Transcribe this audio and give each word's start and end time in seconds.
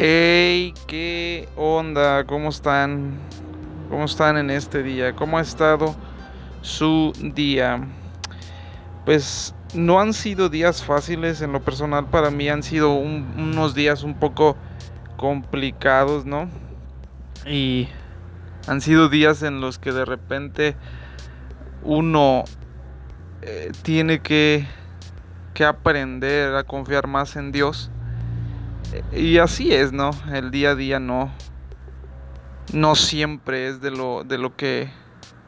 Hey, 0.00 0.74
¿qué 0.86 1.48
onda? 1.56 2.22
¿Cómo 2.22 2.50
están? 2.50 3.18
¿Cómo 3.90 4.04
están 4.04 4.36
en 4.36 4.48
este 4.48 4.84
día? 4.84 5.16
¿Cómo 5.16 5.38
ha 5.38 5.40
estado 5.40 5.96
su 6.62 7.12
día? 7.34 7.84
Pues 9.04 9.56
no 9.74 9.98
han 9.98 10.14
sido 10.14 10.50
días 10.50 10.84
fáciles 10.84 11.42
en 11.42 11.50
lo 11.50 11.62
personal 11.62 12.06
para 12.06 12.30
mí, 12.30 12.48
han 12.48 12.62
sido 12.62 12.94
unos 12.94 13.74
días 13.74 14.04
un 14.04 14.14
poco 14.14 14.56
complicados, 15.16 16.24
¿no? 16.24 16.48
Y 17.44 17.88
han 18.68 18.80
sido 18.80 19.08
días 19.08 19.42
en 19.42 19.60
los 19.60 19.80
que 19.80 19.90
de 19.90 20.04
repente 20.04 20.76
uno 21.82 22.44
eh, 23.42 23.72
tiene 23.82 24.20
que, 24.20 24.64
que 25.54 25.64
aprender 25.64 26.54
a 26.54 26.62
confiar 26.62 27.08
más 27.08 27.34
en 27.34 27.50
Dios 27.50 27.90
y 29.12 29.38
así 29.38 29.72
es, 29.72 29.92
¿no? 29.92 30.10
El 30.32 30.50
día 30.50 30.70
a 30.70 30.74
día 30.74 31.00
no 31.00 31.32
no 32.72 32.94
siempre 32.94 33.68
es 33.68 33.80
de 33.80 33.90
lo 33.90 34.24
de 34.24 34.38
lo 34.38 34.54
que 34.56 34.90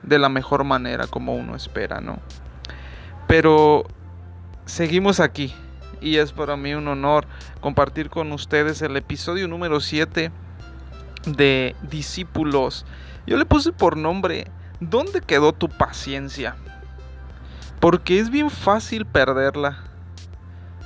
de 0.03 0.19
la 0.19 0.29
mejor 0.29 0.65
manera 0.65 1.07
como 1.07 1.35
uno 1.35 1.55
espera, 1.55 2.01
¿no? 2.01 2.19
Pero 3.27 3.85
seguimos 4.65 5.21
aquí 5.21 5.55
y 6.01 6.17
es 6.17 6.33
para 6.33 6.57
mí 6.57 6.75
un 6.75 6.89
honor 6.89 7.27
compartir 7.61 8.09
con 8.09 8.33
ustedes 8.33 8.81
el 8.83 8.97
episodio 8.97 9.49
número 9.49 9.81
7 9.81 10.31
de 11.27 11.77
Discípulos. 11.83 12.87
Yo 13.27 13.37
le 13.37 13.45
puse 13.45 13.73
por 13.73 13.97
nombre 13.97 14.51
¿Dónde 14.81 15.21
quedó 15.21 15.53
tu 15.53 15.69
paciencia? 15.69 16.57
Porque 17.81 18.19
es 18.19 18.31
bien 18.31 18.49
fácil 18.49 19.05
perderla 19.05 19.90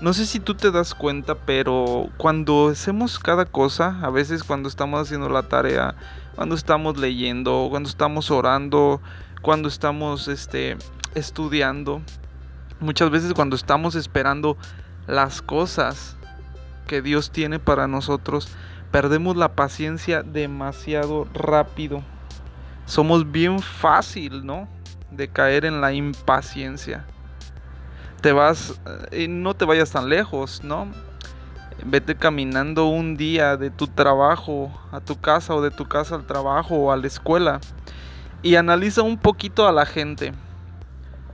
no 0.00 0.12
sé 0.12 0.26
si 0.26 0.40
tú 0.40 0.54
te 0.54 0.70
das 0.70 0.94
cuenta, 0.94 1.34
pero 1.34 2.08
cuando 2.16 2.68
hacemos 2.68 3.18
cada 3.18 3.45
cosa, 3.45 4.01
a 4.02 4.10
veces 4.10 4.42
cuando 4.42 4.68
estamos 4.68 5.01
haciendo 5.01 5.28
la 5.28 5.45
tarea, 5.45 5.95
cuando 6.34 6.56
estamos 6.56 6.98
leyendo, 6.98 7.68
cuando 7.70 7.88
estamos 7.88 8.30
orando, 8.30 9.01
cuando 9.40 9.68
estamos 9.68 10.26
este, 10.26 10.76
estudiando, 11.14 12.02
muchas 12.80 13.10
veces 13.10 13.34
cuando 13.34 13.54
estamos 13.54 13.95
esperando 13.95 14.56
las 15.06 15.40
cosas 15.42 16.16
que 16.88 17.01
Dios 17.01 17.30
tiene 17.30 17.60
para 17.60 17.86
nosotros, 17.86 18.48
perdemos 18.90 19.36
la 19.36 19.54
paciencia 19.54 20.23
demasiado 20.23 21.29
rápido. 21.32 22.02
Somos 22.84 23.30
bien 23.30 23.60
fácil, 23.60 24.45
¿no? 24.45 24.68
De 25.12 25.29
caer 25.29 25.64
en 25.64 25.80
la 25.80 25.92
impaciencia 25.92 27.06
te 28.24 28.32
vas 28.32 28.80
y 29.12 29.28
no 29.28 29.52
te 29.52 29.66
vayas 29.66 29.90
tan 29.90 30.08
lejos, 30.08 30.64
¿no? 30.64 30.88
Vete 31.84 32.14
caminando 32.14 32.86
un 32.86 33.18
día 33.18 33.58
de 33.58 33.68
tu 33.68 33.86
trabajo 33.86 34.72
a 34.92 35.00
tu 35.00 35.20
casa 35.20 35.54
o 35.54 35.60
de 35.60 35.70
tu 35.70 35.84
casa 35.84 36.14
al 36.14 36.24
trabajo 36.24 36.74
o 36.74 36.90
a 36.90 36.96
la 36.96 37.06
escuela 37.06 37.60
y 38.42 38.54
analiza 38.54 39.02
un 39.02 39.18
poquito 39.18 39.68
a 39.68 39.72
la 39.72 39.84
gente. 39.84 40.32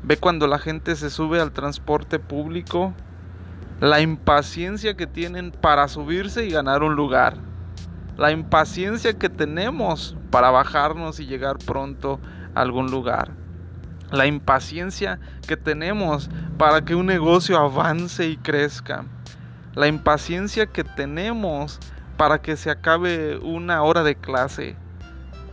Ve 0.03 0.17
cuando 0.17 0.49
la 0.49 0.59
gente 0.59 0.97
se 0.97 1.11
sube 1.11 1.41
al 1.41 1.53
transporte 1.53 2.19
público, 2.19 2.93
la 3.79 4.01
impaciencia 4.01 4.97
que 4.97 5.07
tienen 5.07 5.53
para 5.53 5.87
subirse 5.87 6.45
y 6.45 6.51
ganar 6.51 6.83
un 6.83 6.97
lugar. 6.97 7.37
La 8.17 8.33
impaciencia 8.33 9.17
que 9.17 9.29
tenemos 9.29 10.17
para 10.33 10.51
bajarnos 10.51 11.21
y 11.21 11.27
llegar 11.27 11.59
pronto 11.59 12.19
a 12.57 12.63
algún 12.63 12.91
lugar 12.91 13.31
la 14.11 14.27
impaciencia 14.27 15.19
que 15.47 15.57
tenemos 15.57 16.31
para 16.59 16.85
que 16.85 16.95
un 16.95 17.07
negocio 17.07 17.59
avance 17.59 18.29
y 18.29 18.37
crezca, 18.37 19.05
la 19.75 19.87
impaciencia 19.87 20.67
que 20.67 20.85
tenemos 20.85 21.79
para 22.17 22.43
que 22.43 22.57
se 22.57 22.71
acabe 22.71 23.39
una 23.39 23.83
hora 23.83 24.03
de 24.03 24.15
clase. 24.15 24.77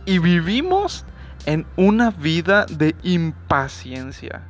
Y 0.04 0.18
vivimos 0.18 1.04
en 1.46 1.66
una 1.76 2.10
vida 2.10 2.66
de 2.66 2.94
impaciencia. 3.02 4.42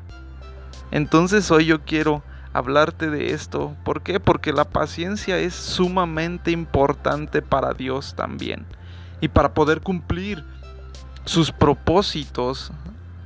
Entonces 0.91 1.51
hoy 1.51 1.67
yo 1.67 1.85
quiero 1.85 2.23
hablarte 2.53 3.11
de 3.11 3.33
esto. 3.33 3.77
¿Por 3.85 4.03
qué? 4.03 4.21
Porque 4.21 4.53
la 4.53 4.65
paciencia 4.65 5.39
es 5.39 5.55
sumamente 5.55 6.51
importante 6.51 7.43
para 7.43 7.73
Dios 7.73 8.15
también. 8.17 8.67
Y 9.21 9.29
para 9.29 9.55
poder 9.55 9.81
cumplir 9.81 10.45
sus 11.25 11.53
propósitos 11.53 12.73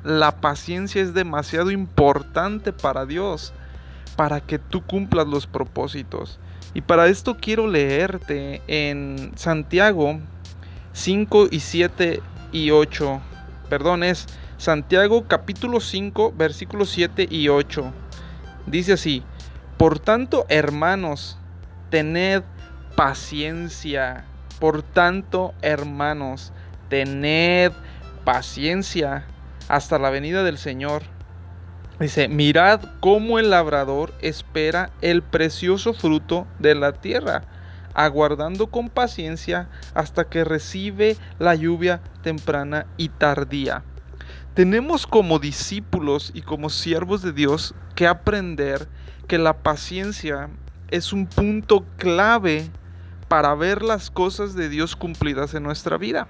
la 0.04 0.40
paciencia 0.40 1.00
es 1.02 1.14
demasiado 1.14 1.70
importante 1.70 2.72
para 2.72 3.06
Dios, 3.06 3.52
para 4.16 4.40
que 4.40 4.58
tú 4.58 4.82
cumplas 4.82 5.26
los 5.26 5.46
propósitos. 5.46 6.38
Y 6.74 6.80
para 6.80 7.06
esto 7.06 7.36
quiero 7.36 7.66
leerte 7.66 8.62
en 8.66 9.32
Santiago 9.36 10.18
5 10.92 11.48
y 11.50 11.60
7 11.60 12.22
y 12.52 12.70
8. 12.70 13.20
Perdón, 13.68 14.02
es 14.02 14.26
Santiago 14.58 15.24
capítulo 15.28 15.80
5 15.80 16.34
versículos 16.36 16.90
7 16.90 17.28
y 17.30 17.48
8. 17.48 17.92
Dice 18.66 18.94
así, 18.94 19.22
por 19.76 19.98
tanto 19.98 20.46
hermanos, 20.48 21.38
tened 21.90 22.42
paciencia. 22.96 24.24
Por 24.58 24.82
tanto 24.82 25.54
hermanos, 25.60 26.52
tened 26.88 27.72
paciencia 28.24 29.26
hasta 29.72 29.98
la 29.98 30.10
venida 30.10 30.44
del 30.44 30.58
Señor. 30.58 31.02
Dice, 31.98 32.28
mirad 32.28 32.82
cómo 33.00 33.38
el 33.38 33.48
labrador 33.48 34.12
espera 34.20 34.90
el 35.00 35.22
precioso 35.22 35.94
fruto 35.94 36.46
de 36.58 36.74
la 36.74 36.92
tierra, 36.92 37.44
aguardando 37.94 38.66
con 38.66 38.90
paciencia 38.90 39.70
hasta 39.94 40.28
que 40.28 40.44
recibe 40.44 41.16
la 41.38 41.54
lluvia 41.54 42.02
temprana 42.22 42.84
y 42.98 43.08
tardía. 43.08 43.82
Tenemos 44.52 45.06
como 45.06 45.38
discípulos 45.38 46.32
y 46.34 46.42
como 46.42 46.68
siervos 46.68 47.22
de 47.22 47.32
Dios 47.32 47.74
que 47.94 48.06
aprender 48.06 48.88
que 49.26 49.38
la 49.38 49.62
paciencia 49.62 50.50
es 50.90 51.14
un 51.14 51.26
punto 51.26 51.86
clave 51.96 52.68
para 53.26 53.54
ver 53.54 53.80
las 53.80 54.10
cosas 54.10 54.54
de 54.54 54.68
Dios 54.68 54.96
cumplidas 54.96 55.54
en 55.54 55.62
nuestra 55.62 55.96
vida. 55.96 56.28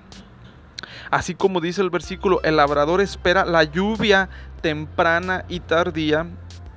Así 1.10 1.34
como 1.34 1.60
dice 1.60 1.82
el 1.82 1.90
versículo, 1.90 2.42
el 2.42 2.56
labrador 2.56 3.00
espera 3.00 3.44
la 3.44 3.64
lluvia 3.64 4.28
temprana 4.60 5.44
y 5.48 5.60
tardía. 5.60 6.26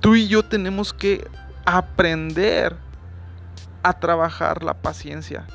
Tú 0.00 0.14
y 0.14 0.28
yo 0.28 0.42
tenemos 0.42 0.92
que 0.92 1.26
aprender 1.64 2.76
a 3.82 3.92
trabajar 3.94 4.62
la 4.62 4.74
paciencia. 4.74 5.46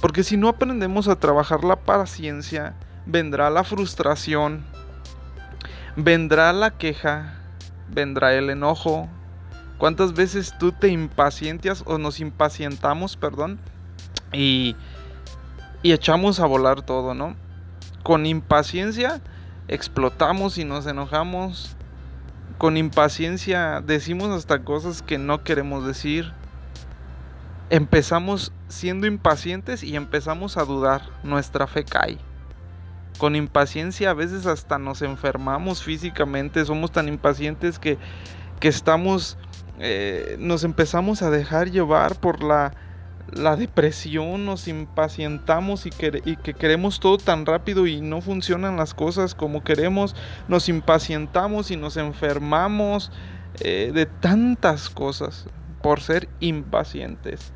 Porque 0.00 0.22
si 0.22 0.36
no 0.36 0.48
aprendemos 0.48 1.08
a 1.08 1.16
trabajar 1.16 1.64
la 1.64 1.76
paciencia, 1.76 2.74
vendrá 3.04 3.50
la 3.50 3.64
frustración, 3.64 4.64
vendrá 5.96 6.52
la 6.52 6.70
queja, 6.70 7.34
vendrá 7.88 8.34
el 8.34 8.50
enojo. 8.50 9.08
¿Cuántas 9.78 10.12
veces 10.12 10.54
tú 10.58 10.72
te 10.72 10.88
impacientas 10.88 11.82
o 11.86 11.98
nos 11.98 12.20
impacientamos, 12.20 13.16
perdón, 13.16 13.58
y, 14.32 14.76
y 15.82 15.92
echamos 15.92 16.40
a 16.40 16.46
volar 16.46 16.82
todo, 16.82 17.14
¿no? 17.14 17.36
Con 18.02 18.26
impaciencia 18.26 19.20
explotamos 19.68 20.58
y 20.58 20.64
nos 20.64 20.86
enojamos. 20.86 21.76
Con 22.56 22.76
impaciencia 22.76 23.80
decimos 23.80 24.30
hasta 24.30 24.64
cosas 24.64 25.02
que 25.02 25.18
no 25.18 25.44
queremos 25.44 25.86
decir. 25.86 26.32
Empezamos 27.70 28.52
siendo 28.68 29.06
impacientes 29.06 29.84
y 29.84 29.94
empezamos 29.94 30.56
a 30.56 30.64
dudar. 30.64 31.02
Nuestra 31.22 31.66
fe 31.66 31.84
cae. 31.84 32.18
Con 33.18 33.36
impaciencia 33.36 34.10
a 34.10 34.14
veces 34.14 34.46
hasta 34.46 34.78
nos 34.78 35.02
enfermamos 35.02 35.82
físicamente. 35.82 36.64
Somos 36.64 36.90
tan 36.90 37.08
impacientes 37.08 37.78
que, 37.78 37.98
que 38.58 38.68
estamos... 38.68 39.36
Eh, 39.80 40.36
nos 40.40 40.64
empezamos 40.64 41.22
a 41.22 41.30
dejar 41.30 41.70
llevar 41.70 42.16
por 42.16 42.42
la 42.42 42.72
la 43.32 43.56
depresión, 43.56 44.44
nos 44.44 44.68
impacientamos 44.68 45.86
y 45.86 45.90
que, 45.90 46.22
queremos 46.58 47.00
todo 47.00 47.18
tan 47.18 47.46
rápido 47.46 47.86
y 47.86 48.00
no 48.00 48.20
funcionan 48.20 48.76
las 48.76 48.94
cosas 48.94 49.34
como 49.34 49.62
queremos, 49.62 50.14
nos 50.48 50.68
impacientamos 50.68 51.70
y 51.70 51.76
nos 51.76 51.96
enfermamos 51.96 53.10
eh, 53.60 53.90
de 53.92 54.06
tantas 54.06 54.88
cosas 54.88 55.46
por 55.82 56.00
ser 56.00 56.28
impacientes. 56.40 57.52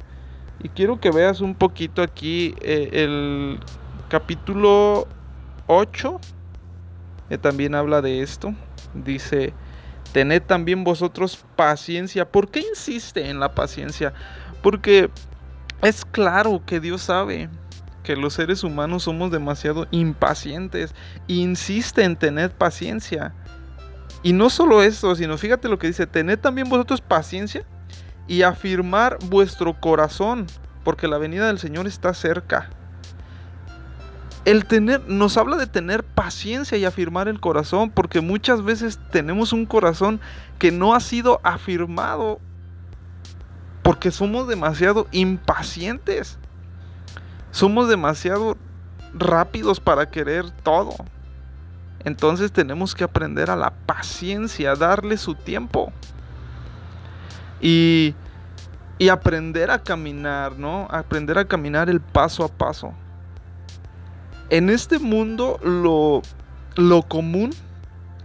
Y 0.63 0.69
quiero 0.69 1.01
que 1.01 1.11
veas 1.11 1.41
un 1.41 1.55
poquito 1.55 2.03
aquí 2.03 2.55
eh, 2.61 2.91
el 2.93 3.59
capítulo 4.09 5.09
8, 5.67 6.21
que 7.29 7.39
también 7.39 7.75
habla 7.75 8.01
de 8.03 8.23
esto. 8.23 8.55
Dice, 8.95 9.55
tened 10.13 10.43
también 10.43 10.85
vosotros 10.85 11.45
paciencia. 11.57 12.31
¿Por 12.31 12.51
qué 12.51 12.61
insiste 12.61 13.29
en 13.29 13.41
la 13.41 13.55
paciencia? 13.55 14.13
Porque 14.63 15.11
es 15.83 16.05
claro 16.05 16.63
que 16.65 16.81
Dios 16.81 17.03
sabe 17.03 17.49
que 18.03 18.17
los 18.17 18.35
seres 18.35 18.65
humanos 18.65 19.05
somos 19.05 19.31
demasiado 19.31 19.87
impacientes. 19.91 20.95
Insiste 21.27 22.05
en 22.05 22.17
tener 22.17 22.51
paciencia. 22.53 23.35
Y 24.23 24.33
no 24.33 24.51
solo 24.51 24.83
eso, 24.83 25.15
sino 25.17 25.37
fíjate 25.39 25.69
lo 25.69 25.79
que 25.79 25.89
dice, 25.89 26.07
tened 26.07 26.39
también 26.39 26.69
vosotros 26.69 27.01
paciencia 27.01 27.65
y 28.29 28.43
afirmar 28.43 29.19
vuestro 29.27 29.81
corazón, 29.81 30.47
porque 30.85 31.09
la 31.09 31.19
venida 31.19 31.49
del 31.49 31.59
Señor 31.59 31.87
está 31.87 32.15
cerca. 32.15 32.71
El 34.45 34.65
tener 34.65 35.09
nos 35.09 35.37
habla 35.37 35.57
de 35.57 35.67
tener 35.67 36.05
paciencia 36.05 36.79
y 36.79 36.85
afirmar 36.85 37.29
el 37.29 37.41
corazón, 37.41 37.91
porque 37.91 38.21
muchas 38.21 38.63
veces 38.63 38.99
tenemos 39.11 39.53
un 39.53 39.67
corazón 39.67 40.21
que 40.59 40.71
no 40.71 40.95
ha 40.95 41.01
sido 41.01 41.41
afirmado 41.43 42.41
porque 43.83 44.11
somos 44.11 44.49
demasiado 44.49 45.07
impacientes. 45.11 46.39
Somos 47.51 47.89
demasiado 47.89 48.57
rápidos 49.13 49.81
para 49.81 50.09
querer 50.11 50.51
todo. 50.63 50.95
Entonces 52.05 52.53
tenemos 52.53 52.95
que 52.95 53.05
aprender 53.05 53.51
a 53.51 53.57
la 53.57 53.71
paciencia, 53.71 54.75
darle 54.75 55.17
su 55.17 55.35
tiempo. 55.35 55.93
Y, 57.61 58.15
y 58.99 59.09
aprender 59.09 59.71
a 59.71 59.83
caminar, 59.83 60.59
¿no? 60.59 60.89
Aprender 60.91 61.39
a 61.39 61.45
caminar 61.45 61.91
el 61.91 62.01
paso 62.01 62.45
a 62.45 62.49
paso. 62.49 62.93
En 64.49 64.71
este 64.71 64.99
mundo 64.99 65.59
lo, 65.63 66.23
lo 66.77 67.03
común 67.03 67.51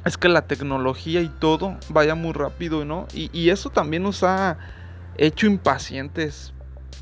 es 0.05 0.17
que 0.17 0.29
la 0.29 0.41
tecnología 0.41 1.21
y 1.21 1.29
todo 1.29 1.77
vaya 1.89 2.15
muy 2.15 2.31
rápido, 2.33 2.85
¿no? 2.85 3.07
Y, 3.13 3.29
y 3.37 3.49
eso 3.49 3.69
también 3.69 4.03
nos 4.03 4.23
ha 4.23 4.57
hecho 5.17 5.47
impacientes 5.47 6.53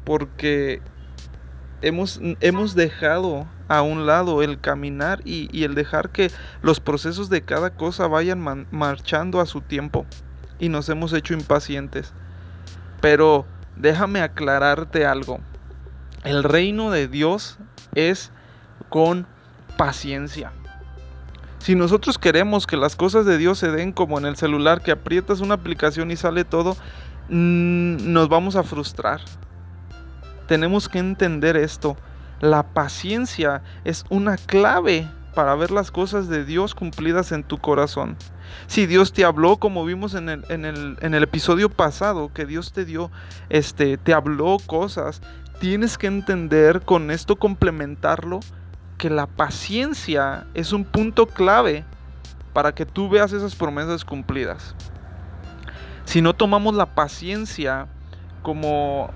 porque 0.03 0.81
hemos, 1.81 2.19
hemos 2.39 2.75
dejado 2.75 3.47
a 3.67 3.81
un 3.81 4.05
lado 4.05 4.41
el 4.43 4.59
caminar 4.59 5.21
y, 5.25 5.63
el 5.63 5.75
dejar 5.75 6.09
que 6.09 6.31
los 6.61 6.79
procesos 6.79 7.29
de 7.29 7.41
cada 7.41 7.71
cosa 7.71 8.07
vayan 8.07 8.67
marchando 8.71 9.39
a 9.39 9.45
su 9.45 9.61
tiempo 9.61 10.05
y 10.59 10.69
nos 10.69 10.89
hemos 10.89 11.13
hecho 11.13 11.33
impacientes. 11.33 12.13
Pero 13.01 13.45
déjame 13.75 14.21
aclararte 14.21 15.05
algo. 15.05 15.39
El 16.23 16.43
reino 16.43 16.91
de 16.91 17.07
Dios 17.07 17.57
es 17.93 18.31
con 18.89 19.27
paciencia. 19.77 20.51
Si 21.59 21.73
nosotros 21.73 22.19
queremos 22.19 22.67
que 22.67 22.77
las 22.77 22.95
cosas 22.95 23.25
de 23.25 23.39
Dios 23.39 23.57
se 23.57 23.71
den 23.71 23.91
como 23.91 24.19
en 24.19 24.25
el 24.25 24.35
celular, 24.35 24.81
que 24.81 24.91
aprietas 24.91 25.39
una 25.39 25.55
aplicación 25.55 26.11
y 26.11 26.15
sale 26.15 26.43
todo, 26.45 26.77
nos 27.29 28.29
vamos 28.29 28.55
a 28.55 28.63
frustrar. 28.63 29.21
Tenemos 30.47 30.89
que 30.89 30.99
entender 30.99 31.57
esto. 31.57 31.97
La 32.39 32.63
paciencia 32.63 33.63
es 33.83 34.05
una 34.09 34.37
clave 34.37 35.07
para 35.33 35.53
ver 35.55 35.71
las 35.71 35.91
cosas 35.91 36.29
de 36.29 36.45
Dios 36.45 36.73
cumplidas 36.73 37.31
en 37.31 37.43
tu 37.43 37.57
corazón. 37.57 38.15
Si 38.67 38.85
Dios 38.85 39.11
te 39.11 39.25
habló, 39.25 39.57
como 39.57 39.85
vimos 39.85 40.13
en 40.15 40.29
el, 40.29 40.45
en 40.49 41.13
el, 41.13 41.23
episodio 41.23 41.69
pasado, 41.69 42.31
que 42.33 42.45
Dios 42.45 42.71
te 42.71 42.85
dio, 42.85 43.11
este, 43.49 43.97
te 43.97 44.13
habló 44.13 44.57
cosas, 44.65 45.21
tienes 45.59 45.97
que 45.97 46.07
entender 46.07 46.81
con 46.81 47.11
esto 47.11 47.35
complementarlo, 47.35 48.39
que 48.97 49.09
la 49.09 49.27
paciencia 49.27 50.47
es 50.53 50.71
un 50.71 50.85
punto 50.85 51.27
clave 51.27 51.83
para 52.53 52.73
que 52.73 52.85
tú 52.85 53.09
veas 53.09 53.33
esas 53.33 53.55
promesas 53.55 54.05
cumplidas. 54.05 54.73
Si 56.05 56.21
no 56.21 56.33
tomamos 56.33 56.75
la 56.75 56.85
paciencia 56.85 57.87
como 58.41 59.09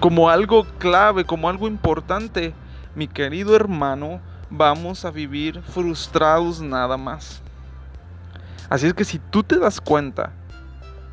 como 0.00 0.30
algo 0.30 0.64
clave, 0.78 1.24
como 1.24 1.48
algo 1.48 1.66
importante, 1.66 2.54
mi 2.94 3.08
querido 3.08 3.56
hermano, 3.56 4.20
vamos 4.48 5.04
a 5.04 5.10
vivir 5.10 5.60
frustrados 5.62 6.60
nada 6.60 6.96
más. 6.96 7.42
Así 8.68 8.86
es 8.86 8.94
que 8.94 9.04
si 9.04 9.18
tú 9.18 9.42
te 9.42 9.58
das 9.58 9.80
cuenta 9.80 10.32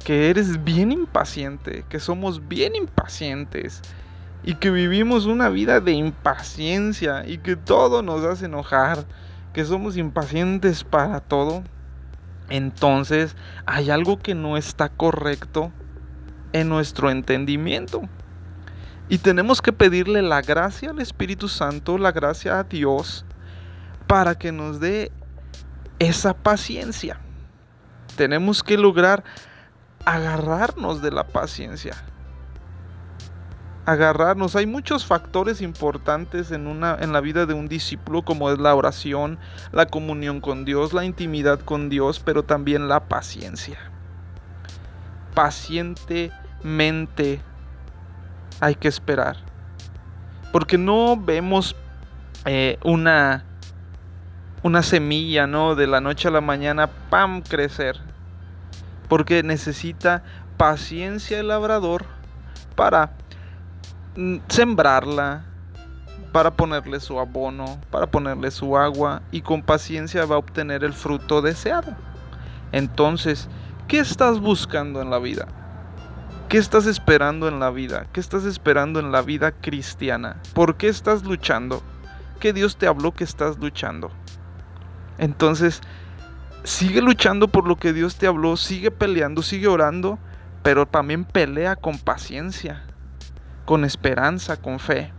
que 0.04 0.30
eres 0.30 0.64
bien 0.64 0.92
impaciente, 0.92 1.84
que 1.90 2.00
somos 2.00 2.48
bien 2.48 2.76
impacientes 2.76 3.82
y 4.44 4.56
que 4.56 4.70
vivimos 4.70 5.26
una 5.26 5.50
vida 5.50 5.80
de 5.80 5.94
impaciencia 5.94 7.28
y 7.28 7.40
que 7.40 7.56
todo 7.56 8.04
nos 8.04 8.24
hace 8.24 8.46
enojar, 8.46 9.06
que 9.52 9.66
somos 9.66 9.98
impacientes 9.98 10.84
para 10.84 11.22
todo, 11.22 11.64
entonces 12.50 13.36
hay 13.66 13.90
algo 13.90 14.20
que 14.20 14.36
no 14.36 14.58
está 14.58 14.90
correcto 14.90 15.72
en 16.54 16.70
nuestro 16.70 17.10
entendimiento. 17.10 18.04
Y 19.08 19.20
tenemos 19.20 19.62
que 19.62 19.72
pedirle 19.72 20.22
la 20.22 20.42
gracia 20.42 20.90
al 20.90 21.00
Espíritu 21.00 21.48
Santo, 21.48 21.98
la 21.98 22.12
gracia 22.12 22.60
a 22.60 22.64
Dios, 22.64 23.26
para 24.08 24.36
que 24.36 24.52
nos 24.52 24.80
dé 24.80 25.12
esa 26.00 26.34
paciencia. 26.34 27.20
Tenemos 28.16 28.64
que 28.64 28.78
lograr 28.78 29.24
agarrarnos 30.06 31.02
de 31.02 31.12
la 31.12 31.28
paciencia. 31.28 31.96
Agarrarnos. 33.86 34.56
Hay 34.56 34.66
muchos 34.66 35.06
factores 35.06 35.62
importantes 35.62 36.52
en, 36.52 36.68
una, 36.68 36.98
en 37.00 37.14
la 37.14 37.22
vida 37.22 37.46
de 37.46 37.54
un 37.54 37.68
discípulo, 37.68 38.24
como 38.24 38.50
es 38.50 38.58
la 38.58 38.74
oración, 38.74 39.38
la 39.72 39.86
comunión 39.86 40.42
con 40.42 40.66
Dios, 40.66 40.94
la 40.94 41.06
intimidad 41.06 41.60
con 41.60 41.90
Dios, 41.90 42.20
pero 42.20 42.44
también 42.44 42.88
la 42.88 43.08
paciencia. 43.08 43.78
Pacientemente 45.36 47.42
hay 48.60 48.76
que 48.76 48.88
esperar. 48.88 49.38
Porque 50.52 50.78
no 50.78 51.18
vemos 51.18 51.76
eh, 52.46 52.78
una, 52.84 53.44
una 54.64 54.84
semilla, 54.84 55.48
¿no? 55.48 55.76
De 55.76 55.86
la 55.86 56.02
noche 56.02 56.28
a 56.28 56.32
la 56.32 56.42
mañana, 56.42 56.90
¡pam! 57.10 57.42
crecer. 57.42 58.00
Porque 59.10 59.44
necesita 59.44 60.24
paciencia 60.58 61.40
el 61.40 61.50
labrador 61.50 62.06
para 62.76 63.12
sembrarla, 64.48 65.46
para 66.36 66.52
ponerle 66.52 67.00
su 67.00 67.18
abono, 67.18 67.80
para 67.90 68.08
ponerle 68.08 68.52
su 68.52 68.76
agua 68.78 69.22
y 69.32 69.42
con 69.42 69.62
paciencia 69.62 70.26
va 70.26 70.36
a 70.36 70.40
obtener 70.40 70.84
el 70.84 70.92
fruto 70.92 71.42
deseado. 71.42 71.96
Entonces, 72.74 73.48
¿qué 73.88 74.00
estás 74.00 74.42
buscando 74.42 75.02
en 75.02 75.10
la 75.10 75.20
vida? 75.20 75.48
¿Qué 76.50 76.58
estás 76.58 76.88
esperando 76.88 77.48
en 77.48 77.62
la 77.62 77.70
vida? 77.70 78.08
¿Qué 78.12 78.20
estás 78.20 78.44
esperando 78.44 79.00
en 79.00 79.14
la 79.14 79.22
vida 79.22 79.54
cristiana? 79.54 80.42
¿Por 80.54 80.76
qué 80.76 80.90
estás 80.90 81.24
luchando? 81.24 81.82
¿Qué 82.42 82.52
Dios 82.52 82.76
te 82.76 82.88
habló 82.88 83.14
que 83.14 83.24
estás 83.24 83.58
luchando? 83.58 84.12
Entonces, 85.18 85.80
sigue 86.66 87.02
luchando 87.02 87.48
por 87.48 87.66
lo 87.66 87.78
que 87.78 87.94
Dios 87.94 88.18
te 88.18 88.28
habló, 88.28 88.58
sigue 88.58 88.92
peleando, 88.92 89.42
sigue 89.42 89.70
orando, 89.70 90.20
pero 90.64 90.86
también 90.86 91.24
pelea 91.24 91.78
con 91.78 91.98
paciencia, 91.98 92.84
con 93.66 93.84
esperanza, 93.84 94.58
con 94.58 94.80
fe. 94.80 95.12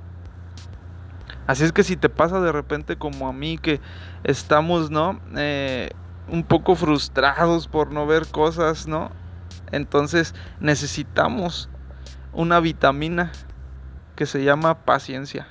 Así 1.47 1.65
es 1.65 1.73
que 1.73 1.85
si 1.85 1.97
te 1.97 2.09
pasa 2.09 2.41
de 2.41 2.51
repente 2.51 2.97
como 2.97 3.29
a 3.29 3.33
mí 3.33 3.59
que 3.59 3.81
estamos, 4.25 4.91
¿no? 4.91 5.21
Eh, 5.37 5.91
un 6.29 6.43
poco 6.43 6.75
frustrados 6.75 7.69
por 7.69 7.93
no 7.93 8.07
ver 8.07 8.27
cosas, 8.27 8.89
¿no? 8.89 9.11
Entonces 9.71 10.35
necesitamos 10.61 11.69
una 12.33 12.59
vitamina 12.61 13.33
que 14.17 14.27
se 14.27 14.43
llama 14.43 14.85
paciencia. 14.85 15.47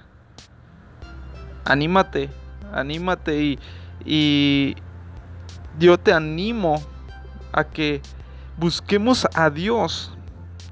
Anímate, 1.63 2.29
anímate 2.73 3.41
y, 3.41 3.59
y 4.03 4.75
yo 5.79 5.97
te 5.97 6.13
animo 6.13 6.81
a 7.53 7.63
que 7.63 8.01
busquemos 8.57 9.27
a 9.33 9.49
Dios 9.49 10.15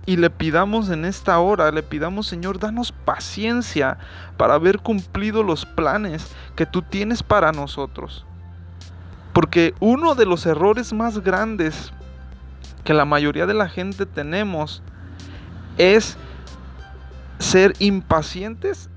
y 0.05 0.17
le 0.17 0.29
pidamos 0.29 0.89
en 0.89 1.05
esta 1.05 1.39
hora, 1.39 1.71
le 1.71 1.83
pidamos 1.83 2.27
Señor, 2.27 2.59
danos 2.59 2.91
paciencia 2.91 3.97
para 4.37 4.55
haber 4.55 4.79
cumplido 4.79 5.43
los 5.43 5.65
planes 5.65 6.33
que 6.55 6.65
tú 6.65 6.81
tienes 6.81 7.23
para 7.23 7.51
nosotros. 7.51 8.25
Porque 9.31 9.73
uno 9.79 10.15
de 10.15 10.25
los 10.25 10.45
errores 10.45 10.93
más 10.93 11.19
grandes 11.19 11.91
que 12.83 12.93
la 12.93 13.05
mayoría 13.05 13.45
de 13.45 13.53
la 13.53 13.69
gente 13.69 14.05
tenemos 14.05 14.83
es 15.77 16.17
ser 17.39 17.73
impacientes 17.79 18.89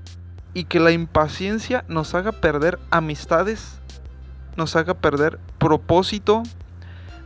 y 0.53 0.65
que 0.65 0.79
la 0.79 0.91
impaciencia 0.91 1.85
nos 1.87 2.15
haga 2.15 2.31
perder 2.31 2.79
amistades, 2.91 3.79
nos 4.55 4.75
haga 4.75 4.93
perder 4.93 5.39
propósito, 5.57 6.43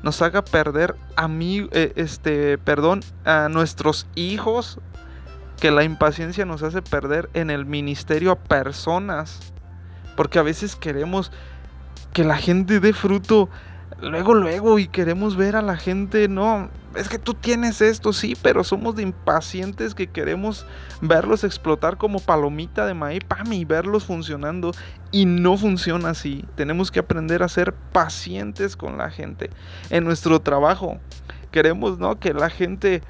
nos 0.04 0.22
haga 0.22 0.44
perder 0.44 0.96
a 1.16 1.28
mí, 1.28 1.68
eh, 1.72 1.94
este, 1.96 2.58
perdón, 2.58 3.02
a 3.26 3.50
nuestros 3.50 4.08
hijos, 4.16 4.80
que 5.60 5.72
la 5.72 5.84
impaciencia 5.84 6.46
nos 6.46 6.64
hace 6.64 6.82
perder 6.82 7.30
en 7.34 7.52
el 7.52 7.66
ministerio 7.66 8.32
a 8.32 8.36
personas, 8.36 9.54
porque 10.18 10.40
a 10.40 10.44
veces 10.44 10.76
queremos 10.76 11.32
que 12.14 12.24
la 12.24 12.38
gente 12.38 12.80
dé 12.80 12.94
fruto 12.94 13.50
luego, 14.02 14.34
luego, 14.34 14.80
y 14.80 14.88
queremos 14.88 15.36
ver 15.36 15.56
a 15.56 15.62
la 15.62 15.78
gente, 15.78 16.28
no, 16.28 16.70
es 16.96 17.08
que 17.08 17.20
tú 17.20 17.34
tienes 17.34 17.82
esto, 17.82 18.14
sí, 18.14 18.36
pero 18.42 18.64
somos 18.64 18.96
de 18.96 19.04
impacientes 19.04 19.96
que 19.96 20.08
queremos 20.08 20.66
verlos 21.02 21.44
explotar 21.44 21.98
como 21.98 22.20
palomita 22.20 22.86
de 22.86 22.94
maíz, 22.94 23.24
pam, 23.28 23.54
y 23.54 23.66
verlos 23.66 24.06
funcionando, 24.06 24.72
y 25.12 25.26
no 25.26 25.58
funciona 25.58 26.10
así. 26.10 26.46
Tenemos 26.56 26.92
que 26.92 27.00
aprender 27.00 27.44
a 27.44 27.50
ser 27.50 27.74
pacientes 27.74 28.76
con 28.76 28.98
la 28.98 29.10
gente. 29.10 29.50
En 29.90 30.04
nuestro 30.04 30.40
trabajo, 30.42 31.00
queremos, 31.52 32.00
¿no? 32.00 32.20
Que 32.20 32.34
la 32.34 32.50
gente 32.50 33.02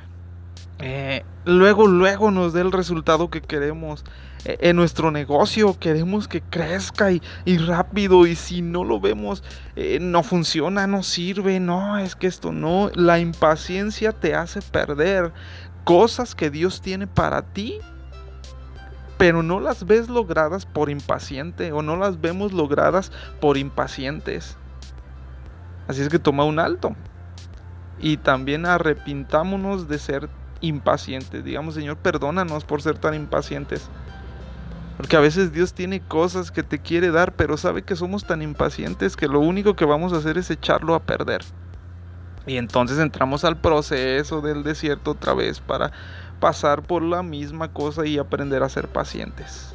eh, 0.81 1.23
luego, 1.45 1.87
luego 1.87 2.31
nos 2.31 2.53
dé 2.53 2.61
el 2.61 2.71
resultado 2.71 3.29
que 3.29 3.41
queremos. 3.41 4.03
Eh, 4.45 4.57
en 4.61 4.75
nuestro 4.75 5.11
negocio 5.11 5.77
queremos 5.77 6.27
que 6.27 6.41
crezca 6.41 7.11
y, 7.11 7.21
rápido 7.57 8.25
y 8.25 8.35
si 8.35 8.61
no 8.61 8.83
lo 8.83 8.99
vemos 8.99 9.43
eh, 9.75 9.99
no 10.01 10.23
funciona, 10.23 10.87
no 10.87 11.03
sirve, 11.03 11.59
no, 11.59 11.99
es 11.99 12.15
que 12.15 12.27
esto 12.27 12.51
no, 12.51 12.89
la 12.95 13.19
impaciencia 13.19 14.11
te 14.13 14.33
hace 14.33 14.61
perder 14.61 15.31
cosas 15.83 16.35
que 16.35 16.49
Dios 16.49 16.81
tiene 16.81 17.07
para 17.07 17.41
ti, 17.41 17.79
pero 19.17 19.43
no 19.43 19.59
las 19.59 19.85
ves 19.85 20.09
logradas 20.09 20.65
por 20.65 20.89
impaciente 20.89 21.71
o 21.71 21.81
no 21.81 21.95
las 21.95 22.19
vemos 22.21 22.53
logradas 22.53 23.11
por 23.39 23.57
impacientes. 23.57 24.57
Así 25.87 26.01
es 26.01 26.09
que 26.09 26.19
toma 26.19 26.45
un 26.45 26.59
alto. 26.59 26.95
Y 27.99 28.17
también 28.17 28.65
arrepintámonos 28.65 29.87
de 29.87 29.99
ser 29.99 30.29
impacientes. 30.61 31.43
Digamos, 31.43 31.75
Señor, 31.75 31.97
perdónanos 31.97 32.65
por 32.65 32.81
ser 32.81 32.97
tan 32.97 33.13
impacientes. 33.13 33.89
Porque 35.01 35.17
a 35.17 35.19
veces 35.19 35.51
Dios 35.51 35.73
tiene 35.73 35.99
cosas 35.99 36.51
que 36.51 36.61
te 36.61 36.77
quiere 36.77 37.09
dar, 37.09 37.33
pero 37.33 37.57
sabe 37.57 37.81
que 37.81 37.95
somos 37.95 38.23
tan 38.23 38.43
impacientes 38.43 39.17
que 39.17 39.27
lo 39.27 39.39
único 39.39 39.75
que 39.75 39.83
vamos 39.83 40.13
a 40.13 40.17
hacer 40.17 40.37
es 40.37 40.51
echarlo 40.51 40.93
a 40.93 40.99
perder. 40.99 41.41
Y 42.45 42.57
entonces 42.57 42.99
entramos 42.99 43.43
al 43.43 43.59
proceso 43.59 44.41
del 44.41 44.61
desierto 44.61 45.09
otra 45.09 45.33
vez 45.33 45.59
para 45.59 45.91
pasar 46.39 46.83
por 46.83 47.01
la 47.01 47.23
misma 47.23 47.69
cosa 47.69 48.05
y 48.05 48.19
aprender 48.19 48.61
a 48.61 48.69
ser 48.69 48.89
pacientes. 48.89 49.73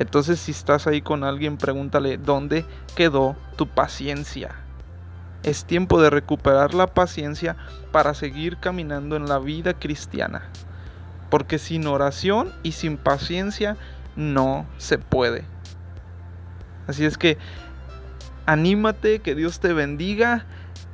Entonces 0.00 0.40
si 0.40 0.50
estás 0.50 0.88
ahí 0.88 1.00
con 1.00 1.22
alguien, 1.22 1.56
pregúntale, 1.56 2.18
¿dónde 2.18 2.66
quedó 2.96 3.36
tu 3.54 3.68
paciencia? 3.68 4.56
Es 5.44 5.64
tiempo 5.64 6.02
de 6.02 6.10
recuperar 6.10 6.74
la 6.74 6.88
paciencia 6.88 7.56
para 7.92 8.14
seguir 8.14 8.56
caminando 8.56 9.14
en 9.14 9.28
la 9.28 9.38
vida 9.38 9.74
cristiana. 9.74 10.42
Porque 11.30 11.58
sin 11.58 11.86
oración 11.86 12.52
y 12.62 12.72
sin 12.72 12.96
paciencia 12.96 13.76
no 14.16 14.66
se 14.78 14.98
puede. 14.98 15.44
Así 16.86 17.04
es 17.04 17.16
que 17.16 17.38
anímate, 18.46 19.20
que 19.20 19.34
Dios 19.34 19.60
te 19.60 19.72
bendiga 19.72 20.44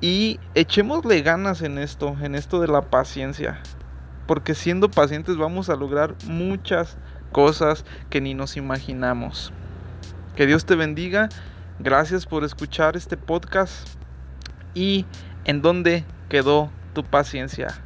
y 0.00 0.38
echémosle 0.54 1.22
ganas 1.22 1.62
en 1.62 1.78
esto, 1.78 2.16
en 2.20 2.34
esto 2.34 2.60
de 2.60 2.68
la 2.68 2.82
paciencia. 2.82 3.60
Porque 4.26 4.54
siendo 4.54 4.90
pacientes 4.90 5.36
vamos 5.36 5.70
a 5.70 5.76
lograr 5.76 6.14
muchas 6.26 6.98
cosas 7.32 7.84
que 8.10 8.20
ni 8.20 8.34
nos 8.34 8.56
imaginamos. 8.56 9.52
Que 10.34 10.46
Dios 10.46 10.66
te 10.66 10.74
bendiga. 10.74 11.28
Gracias 11.78 12.26
por 12.26 12.44
escuchar 12.44 12.96
este 12.96 13.16
podcast 13.16 13.88
y 14.74 15.06
en 15.44 15.62
dónde 15.62 16.04
quedó 16.28 16.70
tu 16.92 17.04
paciencia 17.04 17.85